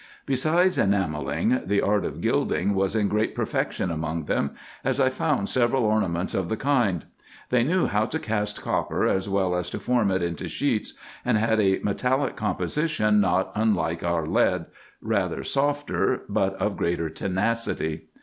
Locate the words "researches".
12.57-12.99